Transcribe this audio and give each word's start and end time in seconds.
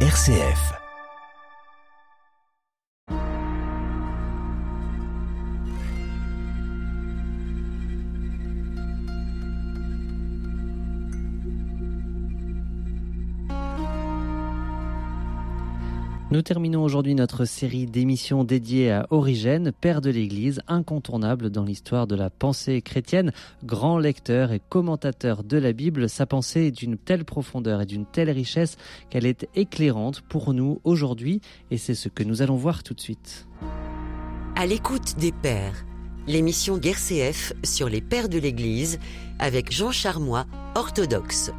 RCF. 0.00 0.85
Nous 16.36 16.42
terminons 16.42 16.84
aujourd'hui 16.84 17.14
notre 17.14 17.46
série 17.46 17.86
d'émissions 17.86 18.44
dédiées 18.44 18.92
à 18.92 19.06
Origène, 19.08 19.72
père 19.72 20.02
de 20.02 20.10
l'Église, 20.10 20.60
incontournable 20.68 21.48
dans 21.48 21.64
l'histoire 21.64 22.06
de 22.06 22.14
la 22.14 22.28
pensée 22.28 22.82
chrétienne, 22.82 23.32
grand 23.64 23.98
lecteur 23.98 24.52
et 24.52 24.60
commentateur 24.60 25.44
de 25.44 25.56
la 25.56 25.72
Bible. 25.72 26.10
Sa 26.10 26.26
pensée 26.26 26.66
est 26.66 26.72
d'une 26.72 26.98
telle 26.98 27.24
profondeur 27.24 27.80
et 27.80 27.86
d'une 27.86 28.04
telle 28.04 28.28
richesse 28.28 28.76
qu'elle 29.08 29.24
est 29.24 29.48
éclairante 29.54 30.20
pour 30.28 30.52
nous 30.52 30.82
aujourd'hui 30.84 31.40
et 31.70 31.78
c'est 31.78 31.94
ce 31.94 32.10
que 32.10 32.22
nous 32.22 32.42
allons 32.42 32.56
voir 32.56 32.82
tout 32.82 32.92
de 32.92 33.00
suite. 33.00 33.48
À 34.56 34.66
l'écoute 34.66 35.16
des 35.18 35.32
pères, 35.32 35.86
l'émission 36.26 36.76
Guerre 36.76 37.00
CF 37.00 37.54
sur 37.64 37.88
les 37.88 38.02
pères 38.02 38.28
de 38.28 38.36
l'Église 38.36 38.98
avec 39.38 39.72
Jean 39.72 39.90
Charmois, 39.90 40.44
orthodoxe. 40.74 41.50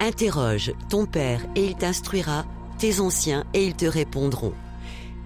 Interroge 0.00 0.72
ton 0.88 1.04
père 1.04 1.42
et 1.56 1.66
il 1.66 1.74
t'instruira 1.74 2.46
tes 2.82 2.98
anciens 2.98 3.44
et 3.54 3.64
ils 3.64 3.76
te 3.76 3.86
répondront. 3.86 4.54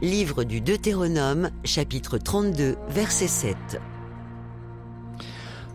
Livre 0.02 0.45
du 0.45 0.60
Deutéronome, 0.60 1.48
chapitre 1.64 2.19
32, 2.19 2.77
verset 2.91 3.28
7. 3.28 3.56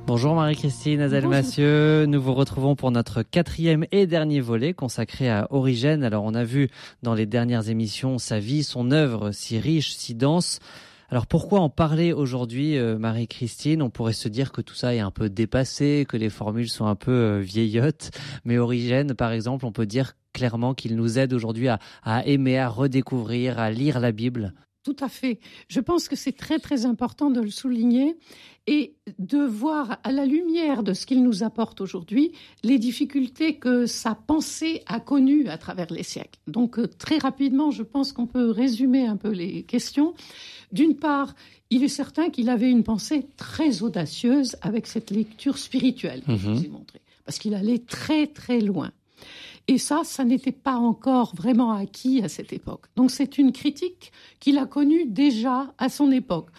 Bonjour 0.06 0.36
Marie-Christine 0.36 1.02
Azel-Massieu, 1.02 2.06
nous 2.06 2.22
vous 2.22 2.36
retrouvons 2.36 2.76
pour 2.76 2.92
notre 2.92 3.24
quatrième 3.24 3.88
et 3.92 4.06
dernier 4.06 4.42
volet 4.42 4.76
consacré 4.76 5.28
à 5.28 5.48
Origène. 5.50 6.04
Alors 6.04 6.24
on 6.24 6.36
a 6.36 6.44
vu 6.44 6.70
dans 7.02 7.16
les 7.16 7.26
dernières 7.26 7.68
émissions 7.68 8.20
sa 8.20 8.38
vie, 8.38 8.62
son 8.62 8.92
œuvre 8.92 9.32
si 9.32 9.58
riche, 9.58 9.94
si 9.94 10.14
dense. 10.14 10.60
Alors 11.10 11.26
pourquoi 11.26 11.62
en 11.62 11.70
parler 11.70 12.14
aujourd'hui, 12.14 12.78
euh, 12.78 13.00
Marie-Christine? 13.00 13.82
On 13.82 13.90
pourrait 13.90 14.14
se 14.14 14.30
dire 14.30 14.52
que 14.52 14.62
tout 14.62 14.76
ça 14.76 14.94
est 14.94 15.00
un 15.00 15.10
peu 15.10 15.32
dépassé, 15.32 16.06
que 16.08 16.16
les 16.16 16.30
formules 16.30 16.70
sont 16.70 16.86
un 16.86 16.96
peu 16.96 17.12
euh, 17.12 17.40
vieillottes, 17.40 18.12
mais 18.46 18.60
Origène, 18.60 19.16
par 19.16 19.32
exemple, 19.32 19.66
on 19.66 19.72
peut 19.72 19.88
dire 19.88 20.14
clairement 20.34 20.74
qu'il 20.74 20.96
nous 20.96 21.20
aide 21.20 21.34
aujourd'hui 21.34 21.68
à, 21.68 21.80
à 22.04 22.26
aimer, 22.26 22.58
à 22.58 22.70
redécouvrir, 22.70 23.60
à 23.60 23.72
lire 23.72 24.00
la 24.00 24.12
Bible. 24.12 24.54
Tout 24.84 24.96
à 25.00 25.10
fait. 25.10 25.40
Je 25.68 25.80
pense 25.80 26.08
que 26.08 26.16
c'est 26.16 26.32
très 26.32 26.58
très 26.58 26.88
important 26.88 27.30
de 27.30 27.40
le 27.40 27.52
souligner 27.52 28.18
et 28.66 28.96
de 29.20 29.38
voir 29.38 30.00
à 30.04 30.12
la 30.12 30.26
lumière 30.26 30.82
de 30.82 30.94
ce 30.94 31.06
qu'il 31.06 31.24
nous 31.24 31.44
apporte 31.44 31.82
aujourd'hui 31.82 32.32
les 32.64 32.80
difficultés 32.80 33.58
que 33.58 33.86
sa 33.86 34.16
pensée 34.16 34.82
a 34.88 35.00
connues 35.00 35.48
à 35.50 35.60
travers 35.60 35.92
les 35.92 36.02
siècles. 36.02 36.40
Donc 36.48 36.80
euh, 36.80 36.88
très 36.88 37.20
rapidement, 37.20 37.70
je 37.70 37.84
pense 37.84 38.12
qu'on 38.12 38.26
peut 38.26 38.50
résumer 38.50 39.06
un 39.06 39.18
peu 39.18 39.30
les 39.30 39.64
questions. 39.64 40.16
D'une 40.72 40.96
part, 40.96 41.36
il 41.70 41.84
est 41.84 41.88
certain 41.88 42.32
qu'il 42.32 42.50
avait 42.50 42.72
une 42.72 42.84
pensée 42.84 43.28
très 43.38 43.84
audacieuse 43.84 44.56
avec 44.62 44.88
cette 44.88 45.12
lecture 45.12 45.60
spirituelle 45.60 46.24
que 46.26 46.36
je 46.36 46.50
vous 46.50 46.64
ai 46.64 46.68
mhm. 46.68 46.74
montrée, 46.74 47.02
parce 47.24 47.38
qu'il 47.38 47.54
allait 47.54 47.80
très 47.80 48.26
très 48.26 48.62
loin. 48.62 48.92
Et 49.68 49.78
ça, 49.78 50.02
ça 50.04 50.24
n'était 50.24 50.52
pas 50.52 50.76
encore 50.76 51.36
vraiment 51.36 51.72
acquis 51.72 52.22
à 52.24 52.30
cette 52.30 52.54
époque. 52.54 52.86
Donc 52.96 53.12
c'est 53.12 53.38
une 53.38 53.52
critique 53.52 54.12
qu'il 54.40 54.58
a 54.58 54.66
connue 54.66 55.06
déjà 55.06 55.74
à 55.78 55.90
son 55.90 56.12
époque. 56.12 56.50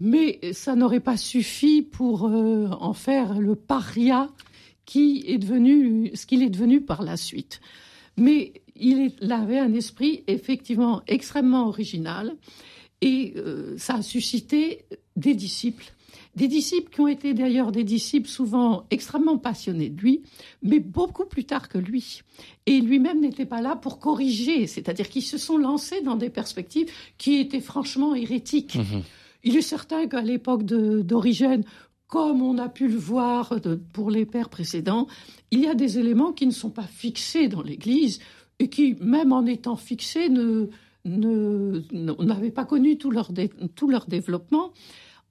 Mais 0.00 0.40
ça 0.52 0.74
n'aurait 0.74 1.00
pas 1.00 1.16
suffi 1.16 1.82
pour 1.82 2.26
euh, 2.26 2.68
en 2.80 2.92
faire 2.92 3.38
le 3.38 3.54
paria 3.54 4.28
qui 4.84 5.24
est 5.26 5.38
devenu, 5.38 6.10
ce 6.14 6.26
qu'il 6.26 6.42
est 6.42 6.50
devenu 6.50 6.80
par 6.80 7.02
la 7.02 7.16
suite. 7.16 7.60
Mais 8.16 8.52
il, 8.76 9.12
avait 9.30 9.58
un 9.58 9.72
esprit 9.72 10.24
effectivement 10.26 11.02
extrêmement 11.06 11.68
original 11.68 12.36
et 13.00 13.34
euh, 13.36 13.76
ça 13.78 13.96
a 13.96 14.02
suscité 14.02 14.84
des 15.16 15.34
disciples 15.34 15.93
des 16.36 16.48
disciples 16.48 16.90
qui 16.90 17.00
ont 17.00 17.08
été 17.08 17.34
d'ailleurs 17.34 17.72
des 17.72 17.84
disciples 17.84 18.28
souvent 18.28 18.86
extrêmement 18.90 19.38
passionnés 19.38 19.88
de 19.88 20.00
lui, 20.00 20.22
mais 20.62 20.80
beaucoup 20.80 21.26
plus 21.26 21.44
tard 21.44 21.68
que 21.68 21.78
lui. 21.78 22.22
Et 22.66 22.80
lui-même 22.80 23.20
n'était 23.20 23.46
pas 23.46 23.60
là 23.60 23.76
pour 23.76 23.98
corriger, 23.98 24.66
c'est-à-dire 24.66 25.08
qu'ils 25.08 25.22
se 25.22 25.38
sont 25.38 25.56
lancés 25.56 26.00
dans 26.00 26.16
des 26.16 26.30
perspectives 26.30 26.90
qui 27.18 27.38
étaient 27.38 27.60
franchement 27.60 28.14
hérétiques. 28.14 28.76
Mhm. 28.76 29.02
Il 29.44 29.56
est 29.56 29.62
certain 29.62 30.06
qu'à 30.08 30.22
l'époque 30.22 30.64
d'origine, 30.64 31.64
comme 32.08 32.42
on 32.42 32.58
a 32.58 32.68
pu 32.68 32.88
le 32.88 32.96
voir 32.96 33.54
pour 33.92 34.10
les 34.10 34.26
pères 34.26 34.48
précédents, 34.48 35.06
il 35.50 35.60
y 35.60 35.66
a 35.66 35.74
des 35.74 35.98
éléments 35.98 36.32
qui 36.32 36.46
ne 36.46 36.52
sont 36.52 36.70
pas 36.70 36.86
fixés 36.86 37.48
dans 37.48 37.62
l'Église 37.62 38.20
et 38.58 38.68
qui, 38.68 38.96
même 39.00 39.32
en 39.32 39.44
étant 39.46 39.76
fixés, 39.76 40.28
ne, 40.28 40.68
n'avaient 41.04 42.50
pas 42.50 42.64
connu 42.64 42.98
tout 42.98 43.10
leur, 43.10 43.30
tout 43.74 43.88
leur 43.88 44.06
développement. 44.06 44.72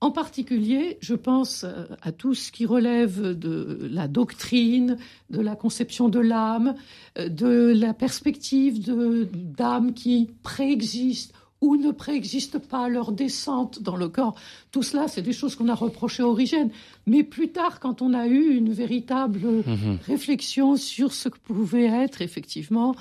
En 0.03 0.11
particulier, 0.11 0.97
je 0.99 1.15
pense 1.15 1.63
euh, 1.63 1.85
à 2.01 2.11
tout 2.11 2.33
ce 2.33 2.51
qui 2.51 2.65
relève 2.65 3.39
de 3.39 3.87
la 3.89 4.09
doctrine, 4.09 4.97
de 5.29 5.39
la 5.39 5.55
conception 5.55 6.09
de 6.09 6.19
l'âme, 6.19 6.75
euh, 7.17 7.29
de 7.29 7.71
la 7.73 7.93
perspective 7.93 8.81
d'âme 8.83 9.93
qui 9.93 10.29
préexiste 10.43 11.33
ou 11.61 11.77
ne 11.77 11.91
préexiste 11.91 12.59
pas 12.59 12.89
leur 12.89 13.13
descente 13.13 13.81
dans 13.81 13.95
le 13.95 14.09
corps. 14.09 14.35
Tout 14.73 14.83
cela, 14.83 15.07
c'est 15.07 15.21
des 15.21 15.31
choses 15.31 15.55
qu'on 15.55 15.69
a 15.69 15.73
reprochées 15.73 16.23
à 16.23 16.27
Origène. 16.27 16.69
Mais 17.07 17.23
plus 17.23 17.53
tard, 17.53 17.79
quand 17.79 18.01
on 18.01 18.13
a 18.13 18.27
eu 18.27 18.57
une 18.57 18.73
véritable 18.73 19.63
mhm. 19.65 19.99
réflexion 20.05 20.75
sur 20.75 21.13
ce 21.13 21.29
que 21.29 21.39
pouvait 21.39 21.85
être 21.85 22.21
effectivement 22.21 22.93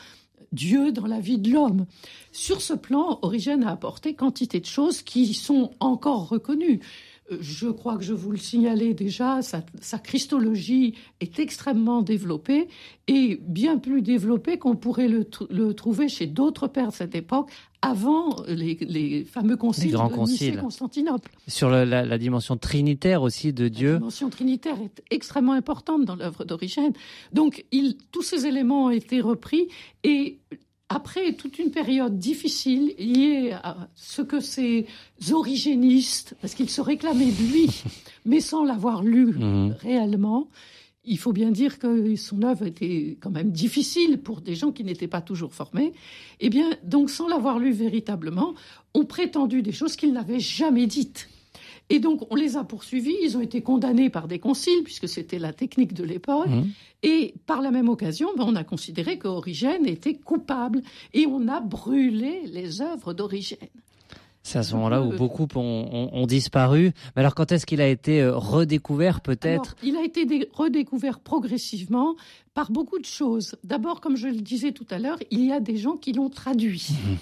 Dieu 0.53 0.93
dans 0.93 1.07
la 1.07 1.21
vie 1.21 1.39
de 1.39 1.51
l'homme. 1.51 1.87
Sur 2.31 2.61
ce 2.61 2.75
plan, 2.75 3.19
Origène 3.23 3.65
a 3.65 3.71
apporté 3.71 4.15
quantité 4.15 4.61
de 4.61 4.67
choses 4.67 5.03
qui 5.03 5.35
sont 5.35 5.73
encore 5.81 6.29
reconnues. 6.29 6.81
Euh, 7.31 7.39
je 7.41 7.69
crois 7.69 7.97
que 7.97 8.03
je 8.03 8.13
vous 8.13 8.31
le 8.31 8.39
signalais 8.39 8.95
déjà, 8.95 9.41
sa, 9.43 9.99
christologie 9.99 10.95
est 11.21 11.39
extrêmement 11.39 12.03
développée 12.03 12.69
et 13.07 13.39
bien 13.43 13.79
plus 13.79 14.03
développée 14.03 14.59
qu'on 14.59 14.77
pourrait 14.77 15.09
le, 15.09 15.25
trouver 15.75 16.09
chez 16.09 16.27
d'autres 16.27 16.69
pères 16.69 16.89
de 16.89 16.95
cette 16.95 17.15
époque 17.15 17.51
avant 17.81 18.37
les, 18.47 19.25
fameux 19.25 19.57
conciles 19.57 19.93
grands 19.93 20.09
de 20.09 20.15
conciles. 20.15 20.59
Constantinople. 20.59 21.31
Sur 21.49 21.71
la, 21.71 22.19
dimension 22.19 22.57
trinitaire 22.57 23.23
aussi 23.23 23.53
de 23.53 23.69
Dieu. 23.69 23.93
La 23.93 23.99
dimension 23.99 24.31
trinitaire 24.31 24.77
est 24.81 25.03
extrêmement 25.11 25.53
importante 25.53 26.05
dans 26.05 26.17
l'œuvre 26.17 26.45
d'Origène. 26.45 26.93
Donc 27.33 27.65
il, 27.73 27.97
tous 28.13 28.23
ces 28.23 28.47
éléments 28.47 28.87
ont 28.87 28.91
été 28.91 29.21
repris 29.21 29.69
et 30.05 30.39
après 30.95 31.33
toute 31.35 31.59
une 31.59 31.71
période 31.71 32.19
difficile 32.19 32.95
liée 32.99 33.53
à 33.53 33.89
ce 33.95 34.23
que 34.23 34.41
ces 34.41 34.87
origénistes, 35.31 36.35
parce 36.41 36.55
qu'ils 36.55 36.71
se 36.71 36.81
réclamaient 36.81 37.33
de 37.33 37.53
lui, 37.53 37.83
mais 38.27 38.41
sans 38.41 38.65
l'avoir 38.65 39.03
lu 39.03 39.27
mhm. 39.27 39.77
réellement, 39.81 40.49
il 41.05 41.19
faut 41.19 41.33
bien 41.33 41.51
dire 41.51 41.79
que 41.79 42.15
son 42.17 42.43
œuvre 42.43 42.67
était 42.67 43.17
quand 43.21 43.31
même 43.31 43.51
difficile 43.51 44.19
pour 44.19 44.41
des 44.41 44.55
gens 44.55 44.71
qui 44.71 44.85
n'étaient 44.85 45.09
pas 45.09 45.21
toujours 45.21 45.53
formés. 45.53 45.93
Eh 46.39 46.49
bien, 46.49 46.71
donc, 46.85 47.11
sans 47.11 47.27
l'avoir 47.27 47.59
lu 47.59 47.73
véritablement, 47.73 48.55
ont 48.95 49.05
prétendu 49.05 49.63
des 49.63 49.73
choses 49.73 49.97
qu'ils 49.97 50.13
n'avaient 50.13 50.41
jamais 50.41 50.87
dites. 50.87 51.29
Et 51.91 51.99
donc, 51.99 52.27
on 52.31 52.35
les 52.35 52.57
a 52.57 52.65
poursuivis. 52.65 53.15
Ils 53.23 53.37
ont 53.37 53.41
été 53.41 53.61
condamnés 53.61 54.11
par 54.11 54.29
des 54.29 54.39
conciles, 54.39 54.83
puisque 54.85 55.09
c'était 55.09 55.39
la 55.39 55.53
technique 55.53 55.95
de 55.95 56.05
l'époque. 56.05 56.49
Mmh. 56.49 56.71
Et 57.03 57.35
par 57.47 57.61
la 57.61 57.71
même 57.71 57.89
occasion, 57.89 58.29
ben, 58.37 58.45
on 58.47 58.57
a 58.57 58.65
considéré 58.65 59.19
qu'Origène 59.19 59.87
était 59.87 60.15
coupable. 60.15 60.83
Et 61.13 61.27
on 61.27 61.49
a 61.49 61.61
brûlé 61.61 62.43
les 62.47 62.81
œuvres 62.81 63.13
d'Origène. 63.13 63.69
C'est 64.43 64.59
à 64.59 64.63
ce 64.65 64.75
moment-là 64.75 65.03
où 65.03 65.17
beaucoup 65.17 65.47
ont, 65.55 66.27
disparu. 66.27 66.93
Mais 67.15 67.21
alors, 67.21 67.35
quand 67.35 67.53
est-ce 67.53 67.65
qu'il 67.65 67.81
a 67.81 67.89
été 67.89 68.21
euh, 68.21 68.37
redécouvert, 68.37 69.21
peut-être 69.21 69.77
Il 69.85 69.97
a 69.97 70.03
été 70.03 70.49
redécouvert 70.53 71.21
progressivement 71.21 72.17
par 72.53 72.73
beaucoup 72.73 72.99
de 72.99 73.05
choses. 73.05 73.55
D'abord, 73.63 74.01
comme 74.01 74.17
je 74.17 74.27
le 74.27 74.41
disais 74.41 74.73
tout 74.73 74.87
à 74.91 74.99
l'heure, 74.99 75.19
il 75.31 75.45
y 75.45 75.53
a 75.53 75.61
des 75.61 75.77
gens 75.77 75.97
qui 75.97 76.13
l'ont 76.13 76.29
traduit. 76.29 76.89
Mmh. 76.91 77.15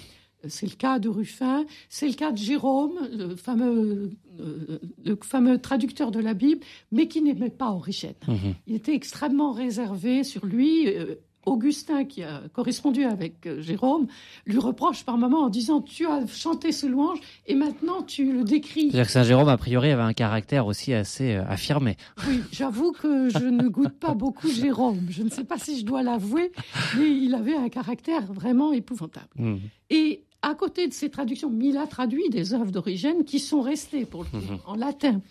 C'est 0.47 0.65
le 0.65 0.75
cas 0.75 0.99
de 0.99 1.09
Ruffin, 1.09 1.65
c'est 1.89 2.07
le 2.07 2.13
cas 2.13 2.31
de 2.31 2.37
Jérôme, 2.37 2.93
le 3.11 3.35
fameux, 3.35 4.11
euh, 4.39 4.79
le 5.05 5.17
fameux 5.21 5.59
traducteur 5.59 6.11
de 6.11 6.19
la 6.19 6.33
Bible, 6.33 6.61
mais 6.91 7.07
qui 7.07 7.21
n'aimait 7.21 7.49
pas 7.49 7.71
Origène. 7.71 8.15
Mhm. 8.27 8.55
Il 8.67 8.75
était 8.75 8.95
extrêmement 8.95 9.51
réservé 9.51 10.23
sur 10.23 10.45
lui. 10.45 10.87
Euh, 10.87 11.15
Augustin, 11.47 12.05
qui 12.05 12.21
a 12.21 12.43
correspondu 12.53 13.03
avec 13.03 13.47
euh, 13.47 13.61
Jérôme, 13.61 14.05
lui 14.45 14.59
reproche 14.59 15.03
par 15.03 15.17
moments 15.17 15.45
en 15.45 15.49
disant 15.49 15.81
Tu 15.81 16.05
as 16.05 16.27
chanté 16.27 16.71
ce 16.71 16.85
louange 16.85 17.17
et 17.47 17.55
maintenant 17.55 18.03
tu 18.03 18.31
le 18.31 18.43
décris. 18.43 18.91
C'est-à-dire 18.91 19.07
que 19.07 19.11
Saint 19.11 19.23
Jérôme, 19.23 19.49
a 19.49 19.57
priori, 19.57 19.89
avait 19.89 20.03
un 20.03 20.13
caractère 20.13 20.67
aussi 20.67 20.93
assez 20.93 21.33
affirmé. 21.33 21.97
Oui, 22.27 22.41
j'avoue 22.51 22.91
que 22.91 23.29
je 23.29 23.43
ne 23.43 23.67
goûte 23.69 23.97
pas 23.99 24.13
beaucoup 24.13 24.49
Jérôme. 24.49 25.07
Je 25.09 25.23
ne 25.23 25.29
sais 25.29 25.43
pas 25.43 25.57
si 25.57 25.79
je 25.79 25.83
dois 25.83 26.03
l'avouer, 26.03 26.51
mais 26.95 27.09
il 27.09 27.33
avait 27.33 27.55
un 27.55 27.69
caractère 27.69 28.31
vraiment 28.31 28.71
épouvantable. 28.71 29.29
Mhm. 29.35 29.61
Et 29.89 30.23
à 30.41 30.55
côté 30.55 30.87
de 30.87 30.93
ces 30.93 31.09
traductions, 31.09 31.49
Mila 31.49 31.87
traduit 31.87 32.29
des 32.29 32.53
œuvres 32.53 32.71
d'origine 32.71 33.23
qui 33.25 33.39
sont 33.39 33.61
restées 33.61 34.05
pour 34.05 34.23
le 34.23 34.39
mhm. 34.39 34.59
en 34.65 34.75
latin. 34.75 35.21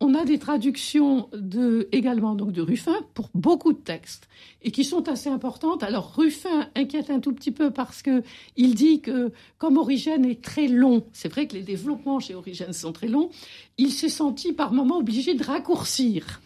On 0.00 0.14
a 0.14 0.24
des 0.24 0.38
traductions 0.38 1.28
de, 1.32 1.88
également 1.92 2.34
donc 2.34 2.52
de 2.52 2.60
Ruffin 2.60 2.96
pour 3.14 3.30
beaucoup 3.32 3.72
de 3.72 3.78
textes 3.78 4.28
et 4.62 4.70
qui 4.72 4.84
sont 4.84 5.08
assez 5.08 5.28
importantes. 5.28 5.82
Alors 5.82 6.14
Ruffin 6.16 6.68
inquiète 6.74 7.10
un 7.10 7.20
tout 7.20 7.32
petit 7.32 7.52
peu 7.52 7.70
parce 7.70 8.02
que 8.02 8.22
il 8.56 8.74
dit 8.74 9.00
que 9.00 9.32
comme 9.58 9.78
Origène 9.78 10.24
est 10.24 10.42
très 10.42 10.66
long, 10.66 11.04
c'est 11.12 11.28
vrai 11.28 11.46
que 11.46 11.54
les 11.54 11.62
développements 11.62 12.18
chez 12.18 12.34
Origène 12.34 12.72
sont 12.72 12.92
très 12.92 13.06
longs, 13.06 13.30
il 13.78 13.92
s'est 13.92 14.08
senti 14.08 14.52
par 14.52 14.72
moments 14.72 14.98
obligé 14.98 15.34
de 15.34 15.44
raccourcir. 15.44 16.40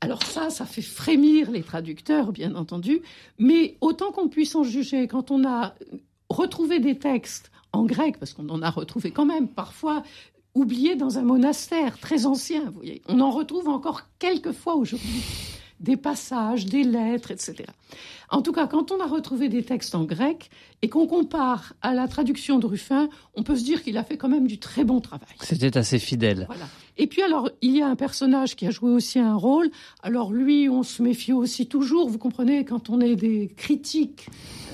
Alors 0.00 0.22
ça, 0.22 0.50
ça 0.50 0.64
fait 0.64 0.82
frémir 0.82 1.50
les 1.50 1.62
traducteurs, 1.62 2.32
bien 2.32 2.54
entendu, 2.54 3.02
mais 3.38 3.76
autant 3.80 4.10
qu'on 4.12 4.28
puisse 4.28 4.54
en 4.54 4.64
juger, 4.64 5.06
quand 5.06 5.30
on 5.30 5.46
a 5.46 5.74
retrouvé 6.30 6.80
des 6.80 6.98
textes 6.98 7.50
en 7.72 7.84
grec, 7.84 8.18
parce 8.18 8.32
qu'on 8.32 8.48
en 8.48 8.62
a 8.62 8.70
retrouvé 8.70 9.10
quand 9.10 9.26
même 9.26 9.48
parfois 9.48 10.02
oubliés 10.54 10.96
dans 10.96 11.18
un 11.18 11.22
monastère 11.22 11.98
très 11.98 12.26
ancien, 12.26 12.64
vous 12.64 12.72
voyez, 12.72 13.02
on 13.08 13.20
en 13.20 13.30
retrouve 13.30 13.68
encore 13.68 14.02
quelques 14.18 14.52
fois 14.52 14.74
aujourd'hui 14.74 15.22
des 15.78 15.96
passages, 15.96 16.66
des 16.66 16.84
lettres, 16.84 17.30
etc. 17.30 17.64
En 18.28 18.42
tout 18.42 18.52
cas, 18.52 18.66
quand 18.66 18.92
on 18.92 19.00
a 19.00 19.06
retrouvé 19.06 19.48
des 19.48 19.62
textes 19.62 19.94
en 19.94 20.04
grec 20.04 20.50
et 20.82 20.88
qu'on 20.88 21.06
compare 21.06 21.72
à 21.80 21.94
la 21.94 22.06
traduction 22.06 22.58
de 22.58 22.66
Ruffin, 22.66 23.08
on 23.34 23.42
peut 23.42 23.56
se 23.56 23.64
dire 23.64 23.82
qu'il 23.82 23.96
a 23.96 24.04
fait 24.04 24.16
quand 24.16 24.28
même 24.28 24.46
du 24.46 24.58
très 24.58 24.84
bon 24.84 25.00
travail. 25.00 25.28
C'était 25.40 25.76
assez 25.76 25.98
fidèle. 25.98 26.44
Voilà. 26.46 26.66
Et 27.00 27.06
puis 27.06 27.22
alors, 27.22 27.48
il 27.62 27.74
y 27.74 27.80
a 27.80 27.86
un 27.86 27.96
personnage 27.96 28.56
qui 28.56 28.66
a 28.66 28.70
joué 28.70 28.90
aussi 28.90 29.18
un 29.18 29.34
rôle. 29.34 29.70
Alors 30.02 30.34
lui, 30.34 30.68
on 30.68 30.82
se 30.82 31.02
méfie 31.02 31.32
aussi 31.32 31.66
toujours. 31.66 32.10
Vous 32.10 32.18
comprenez, 32.18 32.66
quand 32.66 32.90
on 32.90 33.00
est 33.00 33.16
des 33.16 33.50
critiques 33.56 34.28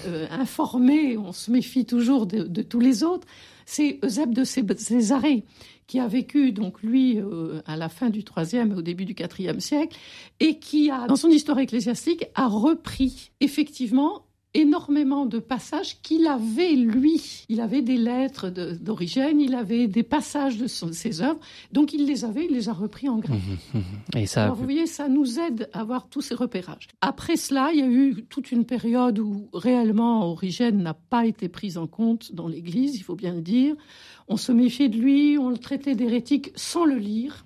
euh, 0.09 0.27
informés, 0.33 1.17
on 1.17 1.31
se 1.31 1.53
méfie 1.53 1.85
toujours 1.87 2.27
de, 2.27 2.63
tous 2.63 2.81
les 2.81 3.05
autres. 3.05 3.29
C'est 3.65 4.01
Eusèbe 4.05 4.35
de 4.35 4.43
Césarée 4.43 5.45
qui 5.87 6.01
a 6.01 6.09
vécu, 6.09 6.51
donc 6.51 6.83
lui, 6.83 7.21
euh, 7.21 7.63
à 7.65 7.77
la 7.77 7.89
fin 7.89 8.11
du 8.11 8.25
IIIe 8.37 8.73
et 8.73 8.75
au 8.75 8.83
début 8.83 9.05
du 9.05 9.15
IVe 9.15 9.61
siècle, 9.61 9.97
et 10.41 10.59
qui 10.59 10.91
a, 10.91 11.07
dans 11.07 11.15
son 11.15 11.29
histoire 11.29 11.61
ecclésiastique, 11.61 12.25
a 12.35 12.49
repris 12.49 13.31
effectivement 13.39 14.26
énormément 14.57 15.27
de 15.27 15.39
passages 15.39 16.01
qu'il 16.01 16.27
avait, 16.27 16.73
lui. 16.73 17.45
Il 17.49 17.61
avait 17.61 17.83
des 17.83 17.99
lettres 17.99 18.49
d'origine, 18.49 19.39
il 19.41 19.55
avait 19.55 19.87
des 19.87 20.03
passages 20.03 20.57
de 20.57 20.67
ses 20.67 21.21
œuvres, 21.21 21.41
donc 21.73 21.93
il 21.93 22.07
les 22.07 22.25
avait, 22.25 22.47
il 22.47 22.53
les 22.53 22.69
a 22.71 22.73
repris 22.73 23.09
en 23.09 23.19
grec. 23.19 23.39
Mmh, 23.39 23.79
mmh, 23.79 23.81
mmh. 23.81 24.19
Et 24.19 24.27
ça 24.27 24.45
Alors, 24.45 24.57
vous 24.57 24.65
voyez, 24.65 24.87
ça 24.87 25.09
nous 25.09 25.39
aide 25.39 25.69
à 25.75 25.81
avoir 25.81 26.09
tous 26.09 26.23
ces 26.23 26.35
repérages. 26.35 26.89
Après 27.03 27.37
cela, 27.37 27.71
il 27.73 27.81
y 27.81 27.83
a 27.83 27.87
eu 27.87 28.25
toute 28.31 28.51
une 28.51 28.65
période 28.65 29.19
où 29.19 29.49
réellement 29.53 30.27
Origène 30.31 30.83
n'a 30.83 30.95
pas 30.95 31.27
été 31.27 31.49
prise 31.49 31.77
en 31.77 31.87
compte 31.87 32.35
dans 32.35 32.49
l'Église, 32.49 32.97
il 32.97 33.03
faut 33.03 33.15
bien 33.15 33.35
le 33.35 33.43
dire. 33.43 33.77
On 34.29 34.39
se 34.39 34.53
méfiait 34.53 34.89
de 34.89 34.97
lui, 34.97 35.37
on 35.39 35.51
le 35.51 35.59
traitait 35.59 35.95
d'hérétique 35.95 36.51
sans 36.57 36.85
le 36.85 36.97
lire. 36.97 37.45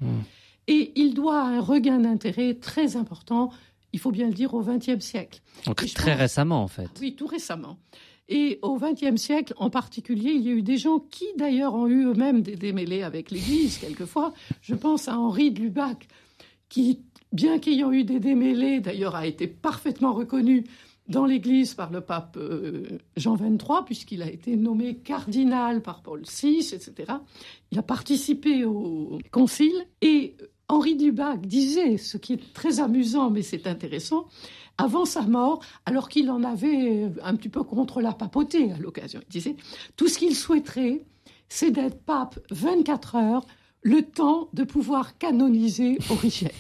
Et 0.67 0.93
il 0.95 1.15
doit 1.15 1.43
un 1.43 1.61
regain 1.61 1.99
d'intérêt 1.99 2.55
très 2.55 2.97
important 2.97 3.51
il 3.93 3.99
faut 4.01 4.11
bien 4.11 4.27
le 4.27 4.35
dire, 4.35 4.55
au 4.55 4.63
XXe 4.63 5.05
siècle. 5.05 5.41
Donc 5.67 5.85
très 5.95 6.15
récemment, 6.15 6.63
en 6.63 6.69
fait. 6.69 6.91
Oui, 7.01 7.15
tout 7.15 7.27
récemment. 7.27 7.79
Et 8.29 8.61
au 8.63 8.79
XXe 8.79 9.21
siècle, 9.21 9.55
en 9.57 9.71
particulier, 9.71 10.31
il 10.31 10.43
y 10.43 10.49
a 10.51 10.53
eu 10.53 10.63
des 10.63 10.77
gens 10.77 11.01
qui, 11.01 11.27
d'ailleurs, 11.37 11.75
ont 11.75 11.89
eu 11.89 12.07
eux-mêmes 12.07 12.43
des 12.43 12.55
démêlés 12.55 13.03
avec 13.03 13.33
l'Église, 13.33 13.79
quelquefois. 13.79 14.33
Je 14.63 14.77
pense 14.77 15.09
à 15.09 15.19
Henri 15.19 15.51
de 15.51 15.61
Lubac, 15.61 16.07
qui, 16.69 17.03
bien 17.33 17.59
qu'ayant 17.59 17.91
eu 17.91 18.05
des 18.05 18.21
démêlés, 18.21 18.79
d'ailleurs, 18.79 19.17
a 19.17 19.27
été 19.27 19.49
parfaitement 19.49 20.13
reconnu 20.13 20.65
dans 21.09 21.25
l'Église 21.25 21.75
par 21.75 21.91
le 21.91 22.01
pape 22.01 22.37
euh, 22.37 23.01
Jean 23.17 23.35
XXIII, 23.35 23.85
puisqu'il 23.85 24.23
a 24.23 24.31
été 24.31 24.55
nommé 24.55 24.99
cardinal 24.99 25.83
par 25.83 26.01
Paul 26.01 26.23
VI, 26.23 26.59
etc. 26.73 27.13
Il 27.73 27.81
a 27.81 27.83
participé 27.83 28.65
au 28.65 29.19
concile 29.33 29.75
et 30.03 30.37
Henri 30.71 30.95
de 30.95 31.03
Lubac 31.03 31.47
disait, 31.47 31.97
ce 31.97 32.17
qui 32.17 32.35
est 32.35 32.53
très 32.55 32.79
amusant, 32.81 33.29
mais 33.29 33.43
c'est 33.43 33.67
intéressant, 33.67 34.27
avant 34.79 35.05
sa 35.05 35.23
mort, 35.23 35.61
alors 35.85 36.09
qu'il 36.09 36.31
en 36.31 36.45
avait 36.45 37.11
un 37.25 37.35
petit 37.35 37.49
peu 37.49 37.65
contre 37.65 38.01
la 38.01 38.13
papauté 38.13 38.71
à 38.73 38.79
l'occasion, 38.79 39.21
il 39.29 39.33
disait, 39.33 39.57
tout 39.97 40.07
ce 40.07 40.19
qu'il 40.19 40.35
souhaiterait, 40.35 41.05
c'est 41.49 41.73
d'être 41.73 42.01
pape 42.05 42.39
24 42.51 43.17
heures, 43.17 43.47
le 43.83 44.03
temps 44.03 44.49
de 44.53 44.65
pouvoir 44.65 45.17
canoniser 45.19 45.99
Origène. 46.11 46.51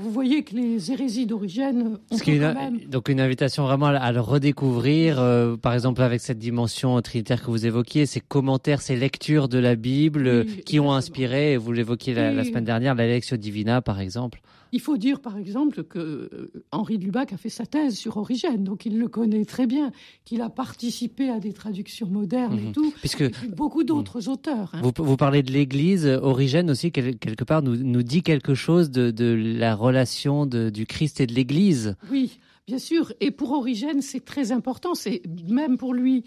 Vous 0.00 0.10
voyez 0.10 0.42
que 0.42 0.54
les 0.54 0.90
hérésies 0.90 1.26
d'origine 1.26 1.98
ont 2.10 2.16
quand 2.16 2.32
même... 2.32 2.78
Donc 2.86 3.08
une 3.08 3.20
invitation 3.20 3.64
vraiment 3.64 3.86
à 3.86 4.12
le 4.12 4.20
redécouvrir, 4.20 5.20
euh, 5.20 5.56
par 5.56 5.74
exemple 5.74 6.00
avec 6.02 6.20
cette 6.20 6.38
dimension 6.38 7.00
trinitaire 7.02 7.42
que 7.42 7.50
vous 7.50 7.66
évoquiez, 7.66 8.06
ces 8.06 8.20
commentaires, 8.20 8.80
ces 8.80 8.96
lectures 8.96 9.48
de 9.48 9.58
la 9.58 9.74
Bible 9.74 10.26
euh, 10.26 10.44
qui 10.64 10.80
ont 10.80 10.92
inspiré, 10.92 11.56
vous 11.56 11.72
l'évoquiez 11.72 12.14
la, 12.14 12.32
la, 12.32 12.44
semaine 12.44 12.64
dernière, 12.64 12.94
la 12.94 13.06
Lectio 13.06 13.36
Divina 13.36 13.82
par 13.82 14.00
exemple. 14.00 14.40
Il 14.72 14.80
faut 14.80 14.96
dire, 14.96 15.20
par 15.20 15.36
exemple, 15.36 15.84
que 15.84 15.98
euh, 15.98 16.52
Henri 16.70 16.98
de 16.98 17.04
Lubac 17.04 17.32
a 17.32 17.36
fait 17.36 17.48
sa 17.48 17.66
thèse 17.66 17.96
sur 17.96 18.16
Origène, 18.16 18.64
donc 18.64 18.86
il 18.86 18.98
le 18.98 19.08
connaît 19.08 19.44
très 19.44 19.66
bien, 19.66 19.90
qu'il 20.24 20.42
a 20.42 20.50
participé 20.50 21.28
à 21.28 21.40
des 21.40 21.52
traductions 21.52 22.06
modernes 22.06 22.58
et 22.58 22.66
mhm. 22.66 22.72
tout, 22.72 22.92
Puisque, 23.00 23.22
et 23.22 23.32
beaucoup 23.56 23.84
d'autres 23.84 24.28
auteurs. 24.28 24.70
Hein. 24.74 24.82
Vous, 24.82 24.92
vous, 25.04 25.16
parlez 25.16 25.42
de 25.42 25.52
l'Église, 25.52 26.06
Origène 26.06 26.70
aussi, 26.70 26.92
quelque 26.92 27.44
part, 27.44 27.62
nous, 27.62 27.76
nous 27.76 28.02
dit 28.02 28.22
quelque 28.22 28.54
chose 28.54 28.90
de, 28.90 29.10
de 29.10 29.34
la 29.34 29.74
relation 29.74 30.46
de, 30.46 30.70
du 30.70 30.86
Christ 30.86 31.20
et 31.20 31.26
de 31.26 31.34
l'Église. 31.34 31.96
Oui, 32.10 32.38
bien 32.66 32.78
sûr. 32.78 33.12
Et 33.20 33.30
pour 33.30 33.52
Origène, 33.52 34.02
c'est 34.02 34.24
très 34.24 34.52
important. 34.52 34.94
C'est 34.94 35.22
même 35.48 35.76
pour 35.76 35.94
lui, 35.94 36.24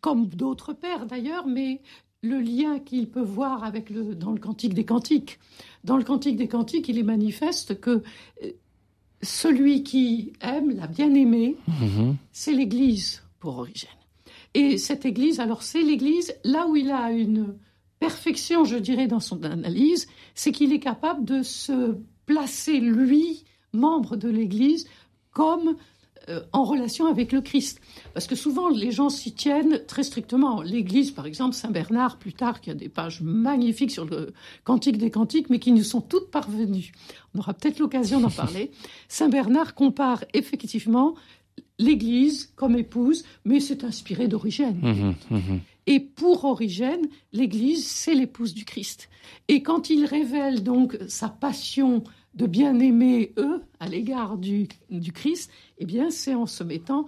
comme 0.00 0.26
d'autres 0.26 0.72
pères 0.72 1.06
d'ailleurs, 1.06 1.46
mais 1.46 1.80
le 2.22 2.40
lien 2.40 2.78
qu'il 2.78 3.08
peut 3.08 3.22
voir 3.22 3.64
avec 3.64 3.90
le, 3.90 4.14
dans 4.14 4.32
le 4.32 4.40
Cantique 4.40 4.74
des 4.74 4.84
Cantiques. 4.84 5.38
Dans 5.84 5.96
le 5.96 6.04
Cantique 6.04 6.36
des 6.36 6.48
Cantiques, 6.48 6.88
il 6.88 6.98
est 6.98 7.04
manifeste 7.04 7.80
que 7.80 8.02
euh, 8.42 8.50
celui 9.22 9.82
qui 9.82 10.32
aime, 10.40 10.70
la 10.70 10.86
bien-aimée, 10.86 11.56
mm-hmm. 11.68 12.14
c'est 12.32 12.52
l'Église 12.52 13.22
pour 13.38 13.58
Origène. 13.58 13.90
Et 14.54 14.78
cette 14.78 15.04
Église, 15.04 15.40
alors 15.40 15.62
c'est 15.62 15.82
l'Église, 15.82 16.34
là 16.44 16.66
où 16.66 16.76
il 16.76 16.90
a 16.90 17.12
une 17.12 17.56
perfection, 18.00 18.64
je 18.64 18.76
dirais, 18.76 19.06
dans 19.06 19.20
son 19.20 19.42
analyse, 19.44 20.08
c'est 20.34 20.52
qu'il 20.52 20.72
est 20.72 20.80
capable 20.80 21.24
de 21.24 21.42
se 21.42 21.96
placer, 22.26 22.80
lui, 22.80 23.44
membre 23.72 24.16
de 24.16 24.28
l'Église, 24.28 24.88
comme 25.30 25.76
euh, 26.28 26.40
en 26.52 26.64
relation 26.64 27.06
avec 27.06 27.32
le 27.32 27.40
Christ. 27.40 27.80
Parce 28.14 28.26
que 28.26 28.34
souvent, 28.34 28.68
les 28.68 28.90
gens 28.90 29.08
s'y 29.08 29.32
tiennent 29.32 29.82
très 29.86 30.02
strictement. 30.02 30.62
L'Église, 30.62 31.10
par 31.10 31.26
exemple, 31.26 31.54
Saint 31.54 31.70
Bernard, 31.70 32.18
plus 32.18 32.32
tard, 32.32 32.60
qui 32.60 32.70
a 32.70 32.74
des 32.74 32.88
pages 32.88 33.20
magnifiques 33.20 33.90
sur 33.90 34.04
le 34.04 34.32
Cantique 34.64 34.98
des 34.98 35.10
Cantiques, 35.10 35.50
mais 35.50 35.58
qui 35.58 35.72
nous 35.72 35.84
sont 35.84 36.00
toutes 36.00 36.30
parvenues. 36.30 36.92
On 37.34 37.38
aura 37.38 37.54
peut-être 37.54 37.78
l'occasion 37.78 38.20
d'en 38.20 38.30
parler. 38.30 38.70
Saint 39.08 39.28
Bernard 39.28 39.74
compare 39.74 40.24
effectivement 40.34 41.14
l'Église 41.78 42.52
comme 42.56 42.76
épouse, 42.76 43.24
mais 43.44 43.60
c'est 43.60 43.84
inspiré 43.84 44.28
d'Origène. 44.28 44.78
Mmh, 45.30 45.34
mmh. 45.34 45.58
Et 45.86 46.00
pour 46.00 46.44
Origène, 46.44 47.08
l'Église, 47.32 47.86
c'est 47.86 48.14
l'épouse 48.14 48.52
du 48.52 48.66
Christ. 48.66 49.08
Et 49.48 49.62
quand 49.62 49.88
il 49.88 50.04
révèle 50.04 50.62
donc 50.62 50.98
sa 51.08 51.30
passion 51.30 52.04
de 52.34 52.46
bien 52.46 52.78
aimer 52.78 53.32
eux 53.38 53.62
à 53.80 53.88
l'égard 53.88 54.38
du, 54.38 54.68
du 54.90 55.12
Christ, 55.12 55.50
eh 55.78 55.86
bien, 55.86 56.10
c'est 56.10 56.34
en 56.34 56.46
se 56.46 56.62
mettant 56.64 57.06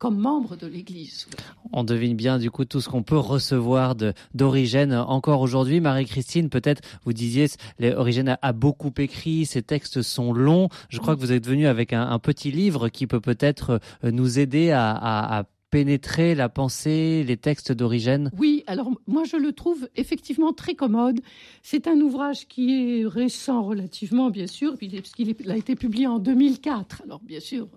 comme 0.00 0.16
membre 0.16 0.56
de 0.56 0.66
l'Église. 0.66 1.28
On 1.72 1.84
devine 1.84 2.16
bien 2.16 2.38
du 2.38 2.50
coup 2.50 2.64
tout 2.64 2.80
ce 2.80 2.88
qu'on 2.88 3.02
peut 3.02 3.18
recevoir 3.18 3.94
d'Origène 4.34 4.94
encore 4.94 5.42
aujourd'hui. 5.42 5.78
Marie-Christine, 5.80 6.48
peut-être 6.48 6.80
vous 7.04 7.12
disiez, 7.12 7.48
Origène 7.82 8.38
a, 8.40 8.52
beaucoup 8.54 8.92
écrit, 8.96 9.44
ses 9.44 9.62
textes 9.62 10.00
sont 10.00 10.32
longs. 10.32 10.70
Je 10.88 10.98
crois 11.00 11.14
que 11.14 11.20
vous 11.20 11.32
êtes 11.32 11.46
venu 11.46 11.66
avec 11.66 11.92
un, 11.92 12.08
un 12.08 12.18
petit 12.18 12.50
livre 12.50 12.88
qui 12.88 13.06
peut 13.06 13.20
peut-être 13.20 13.78
euh, 14.02 14.10
nous 14.10 14.38
aider 14.38 14.70
à, 14.70 14.90
à, 14.90 15.40
à 15.40 15.44
pénétrer 15.70 16.34
la 16.34 16.48
pensée, 16.48 17.24
les 17.26 17.36
textes 17.36 17.72
d'origine? 17.72 18.30
Oui, 18.38 18.64
alors 18.66 18.90
moi 19.06 19.24
je 19.24 19.36
le 19.36 19.52
trouve 19.52 19.88
effectivement 19.96 20.52
très 20.52 20.74
commode. 20.74 21.20
C'est 21.62 21.86
un 21.86 22.00
ouvrage 22.00 22.48
qui 22.48 23.00
est 23.00 23.06
récent 23.06 23.62
relativement, 23.62 24.30
bien 24.30 24.46
sûr, 24.46 24.76
puisqu'il 24.76 25.34
a 25.50 25.56
été 25.56 25.76
publié 25.76 26.06
en 26.06 26.18
2004, 26.18 27.02
alors 27.04 27.20
bien 27.20 27.40
sûr, 27.40 27.68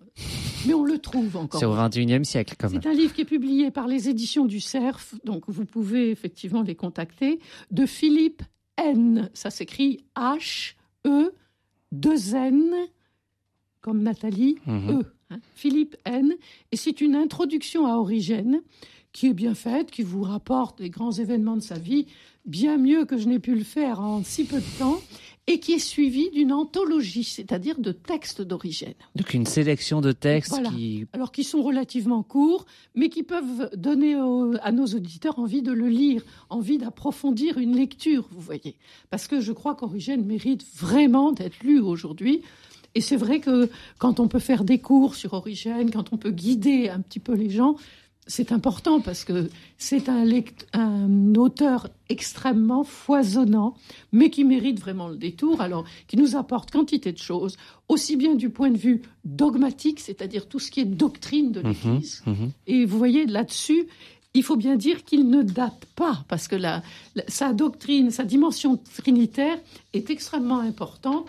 mais 0.66 0.74
on 0.74 0.84
le 0.84 0.98
trouve 0.98 1.38
encore. 1.38 1.60
C'est 1.60 1.66
au 1.66 1.76
21e 1.76 2.24
siècle 2.24 2.56
quand 2.58 2.70
même. 2.70 2.82
C'est 2.82 2.90
un 2.90 2.94
livre 2.94 3.14
qui 3.14 3.22
est 3.22 3.26
publié 3.26 3.72
par 3.72 3.88
les 3.88 4.10
éditions 4.10 4.46
du 4.46 4.60
Cerf, 4.60 5.16
donc 5.24 5.44
vous 5.48 5.66
pouvez 5.66 6.12
effectivement 6.12 6.62
les 6.62 6.76
contacter, 6.76 7.40
de 7.72 7.86
Philippe 7.86 8.42
N. 8.78 9.30
Ça 9.34 9.50
s'écrit 9.50 10.06
H, 10.16 10.76
E, 11.06 11.34
2 11.92 12.36
N, 12.36 12.74
comme 13.82 14.02
Nathalie, 14.02 14.58
mhm. 14.66 15.02
E. 15.02 15.04
Philippe 15.56 15.96
N. 16.06 16.34
Et 16.72 16.78
c'est 16.78 17.02
une 17.02 17.16
introduction 17.16 17.86
à 17.86 17.98
Origène 17.98 18.62
qui 19.12 19.28
est 19.28 19.34
bien 19.34 19.54
faite, 19.54 19.92
qui 19.92 20.02
vous 20.02 20.24
rapporte 20.24 20.80
les 20.80 20.90
grands 20.90 21.12
événements 21.12 21.56
de 21.56 21.62
sa 21.62 21.78
vie, 21.78 22.08
bien 22.46 22.78
mieux 22.78 23.06
que 23.06 23.18
je 23.18 23.28
n'ai 23.28 23.40
pu 23.40 23.54
le 23.54 23.64
faire 23.64 24.00
en 24.00 24.24
si 24.24 24.44
peu 24.44 24.58
de 24.58 24.80
temps. 24.80 25.00
et 25.48 25.60
qui 25.60 25.74
est 25.74 25.80
suivi 25.80 26.30
d'une 26.30 26.54
anthologie, 26.54 27.24
c'est-à-dire 27.26 27.78
de 27.80 27.92
textes 27.92 28.42
d'origine. 28.42 28.94
Donc 29.16 29.34
une 29.34 29.46
sélection 29.46 30.00
de 30.00 30.14
textes 30.14 30.62
qui... 30.72 31.06
Alors 31.12 31.32
qui 31.32 31.44
sont 31.44 31.62
relativement 31.62 32.24
courts, 32.24 32.66
mais 32.96 33.10
qui 33.10 33.24
peuvent 33.24 33.70
donner 33.76 34.16
à 34.62 34.72
nos 34.72 34.86
auditeurs 34.86 35.40
envie 35.40 35.62
de 35.62 35.74
le 35.74 35.90
lire, 35.90 36.24
envie 36.50 36.78
d'approfondir 36.78 37.58
une 37.58 37.76
lecture, 37.76 38.28
vous 38.32 38.40
voyez. 38.40 38.78
Parce 39.10 39.28
que 39.28 39.42
je 39.42 39.52
crois 39.52 39.76
qu'Origène 39.76 40.26
mérite 40.26 40.66
vraiment 40.76 41.34
d'être 41.34 41.62
lu 41.62 41.80
aujourd'hui. 41.82 42.42
Et 42.96 43.02
c'est 43.02 43.18
vrai 43.18 43.40
que 43.40 43.70
quand 43.98 44.20
on 44.20 44.28
peut 44.28 44.40
faire 44.40 44.64
des 44.64 44.80
cours 44.80 45.16
sur 45.16 45.34
Origène, 45.34 45.92
quand 45.92 46.14
on 46.14 46.18
peut 46.18 46.32
guider 46.32 46.90
un 46.90 47.00
petit 47.00 47.20
peu 47.20 47.34
les 47.34 47.50
gens, 47.50 47.76
c'est 48.28 48.52
important 48.52 49.02
parce 49.02 49.26
que 49.26 49.50
c'est 49.78 50.08
un, 50.08 50.26
un, 50.74 51.36
auteur 51.36 51.90
extrêmement 52.10 52.84
foisonnant, 52.84 53.76
mais 54.12 54.30
qui 54.30 54.44
mérite 54.44 54.80
vraiment 54.80 55.10
le 55.10 55.18
détour, 55.18 55.62
alors 55.62 55.86
qui 56.08 56.18
nous 56.18 56.36
apporte 56.36 56.72
quantité 56.72 57.12
de 57.12 57.18
choses, 57.18 57.58
aussi 57.90 58.16
bien 58.16 58.36
du 58.36 58.50
point 58.50 58.70
de 58.70 58.78
vue 58.78 59.02
dogmatique, 59.26 60.00
c'est-à-dire 60.00 60.48
tout 60.48 60.60
ce 60.60 60.72
qui 60.72 60.80
est 60.80 60.86
doctrine 60.86 61.52
de 61.52 61.62
mhm, 61.62 61.68
l'Église. 61.68 62.24
Mhm. 62.26 62.52
Et 62.68 62.86
vous 62.86 62.98
voyez, 62.98 63.26
là-dessus, 63.26 63.88
il 64.34 64.44
faut 64.44 64.56
bien 64.56 64.76
dire 64.76 65.04
qu'il 65.04 65.30
ne 65.30 65.44
date 65.44 65.86
pas, 65.96 66.24
parce 66.28 66.48
que 66.48 66.56
sa 67.28 67.54
doctrine, 67.54 68.10
sa 68.10 68.24
dimension 68.24 68.78
trinitaire 68.78 69.60
est 69.94 70.10
extrêmement 70.10 70.60
importante 70.60 71.28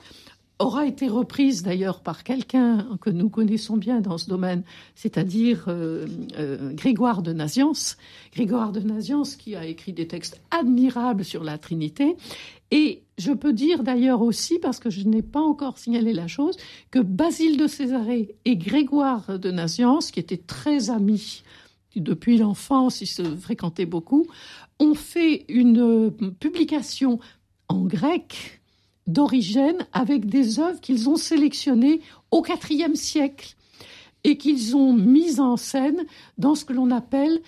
aura 0.58 0.86
été 0.86 1.08
reprise 1.08 1.62
d'ailleurs 1.62 2.00
par 2.00 2.22
quelqu'un 2.22 2.86
que 3.00 3.10
nous 3.10 3.28
connaissons 3.28 3.76
bien 3.76 4.00
dans 4.00 4.18
ce 4.18 4.28
domaine, 4.28 4.62
c'est-à-dire 4.94 5.64
euh, 5.68 6.06
euh, 6.38 6.72
Grégoire 6.72 7.22
de 7.22 7.32
Naziance. 7.32 7.96
Grégoire 8.32 8.72
de 8.72 8.80
Naziance 8.80 9.36
qui 9.36 9.56
a 9.56 9.66
écrit 9.66 9.92
des 9.92 10.06
textes 10.06 10.40
admirables 10.50 11.24
sur 11.24 11.42
la 11.42 11.58
Trinité. 11.58 12.16
Et 12.70 13.02
je 13.18 13.32
peux 13.32 13.52
dire 13.52 13.82
d'ailleurs 13.82 14.22
aussi, 14.22 14.58
parce 14.58 14.78
que 14.78 14.90
je 14.90 15.02
n'ai 15.02 15.22
pas 15.22 15.40
encore 15.40 15.78
signalé 15.78 16.12
la 16.12 16.28
chose, 16.28 16.56
que 16.90 17.00
Basile 17.00 17.56
de 17.56 17.66
Césarée 17.66 18.36
et 18.44 18.56
Grégoire 18.56 19.38
de 19.38 19.50
Naziance, 19.50 20.10
qui 20.10 20.20
étaient 20.20 20.36
très 20.36 20.90
amis 20.90 21.42
depuis 21.96 22.38
l'enfance, 22.38 23.00
ils 23.00 23.06
se 23.06 23.22
fréquentaient 23.22 23.86
beaucoup, 23.86 24.26
ont 24.80 24.94
fait 24.94 25.44
une 25.48 25.80
euh, 25.80 26.10
publication 26.40 27.20
en 27.68 27.84
grec 27.84 28.60
d'origine 29.06 29.86
avec 29.92 30.26
des 30.26 30.58
œuvres 30.58 30.80
qu'ils 30.80 31.08
ont 31.08 31.16
sélectionnées 31.16 32.00
au 32.30 32.44
IVe 32.70 32.94
siècle 32.94 33.54
et 34.24 34.38
qu'ils 34.38 34.74
ont 34.74 34.92
mises 34.92 35.40
en 35.40 35.56
scène 35.56 36.04
dans 36.38 36.54
ce 36.54 36.64
que 36.64 36.72
l'on 36.72 36.90
appelle 36.90 37.40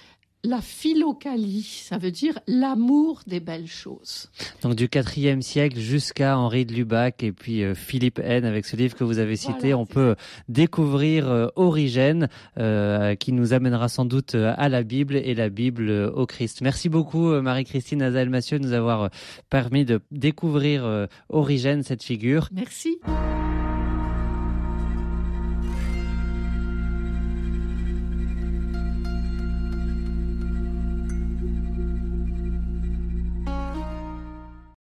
la 0.47 0.61
philocalie, 0.61 1.63
ça 1.63 1.99
veut 1.99 2.11
dire 2.11 2.39
l'amour 2.47 3.23
des 3.27 3.41
belles 3.41 3.67
choses. 3.67 4.31
Donc 4.63 4.75
du 4.75 4.89
IVe 4.95 5.41
siècle 5.41 5.79
jusqu'à 5.79 6.39
Henri 6.39 6.65
de 6.65 6.73
Lubac 6.73 7.23
et 7.23 7.33
puis 7.33 7.63
euh, 7.63 7.75
Philippe 7.75 8.21
N 8.21 8.45
avec 8.45 8.65
ce 8.65 8.77
livre 8.77 8.95
que 8.95 9.05
vous 9.05 9.19
avez 9.19 9.37
cité, 9.37 9.75
on 9.75 9.87
peut 9.87 10.15
découvrir 10.49 11.29
euh, 11.29 11.49
Origène 11.57 12.29
euh, 12.59 13.17
qui 13.17 13.33
nous 13.33 13.53
amènera 13.53 13.89
sans 13.89 14.05
doute 14.05 14.35
à 14.35 14.69
la 14.69 14.83
Bible 14.83 15.17
et 15.17 15.35
la 15.35 15.49
Bible 15.49 15.91
au 15.91 16.27
Christ. 16.27 16.61
Merci 16.63 16.89
beaucoup 16.89 17.29
Marie-Christine 17.41 18.03
Azael-Massieu 18.03 18.59
de 18.59 18.65
nous 18.65 18.73
avoir 18.73 19.11
permis 19.51 19.85
de 19.85 20.01
découvrir 20.11 21.09
Origène, 21.29 21.83
cette 21.83 22.03
figure. 22.03 22.49
Merci. 22.53 22.99